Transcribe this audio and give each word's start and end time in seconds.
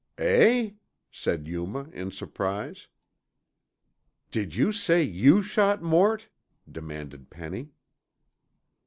_""Eh?" 0.23 0.71
said 1.11 1.47
Yuma 1.47 1.87
in 1.93 2.09
surprise. 2.09 2.87
"Did 4.31 4.55
you 4.55 4.71
say 4.71 5.03
you 5.03 5.43
shot 5.43 5.83
Mort?" 5.83 6.27
demanded 6.67 7.29
Penny. 7.29 7.69